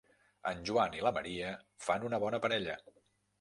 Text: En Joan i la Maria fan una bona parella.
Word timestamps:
En 0.51 0.63
Joan 0.69 0.97
i 0.99 1.03
la 1.07 1.11
Maria 1.17 1.51
fan 1.89 2.09
una 2.09 2.21
bona 2.25 2.41
parella. 2.47 2.81